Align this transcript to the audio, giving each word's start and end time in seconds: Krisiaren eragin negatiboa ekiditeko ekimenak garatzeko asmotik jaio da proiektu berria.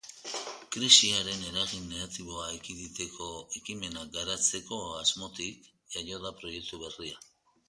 Krisiaren 0.75 1.43
eragin 1.49 1.85
negatiboa 1.91 2.47
ekiditeko 2.55 3.27
ekimenak 3.61 4.11
garatzeko 4.17 4.81
asmotik 5.03 5.71
jaio 5.99 6.25
da 6.27 6.35
proiektu 6.43 6.83
berria. 6.87 7.25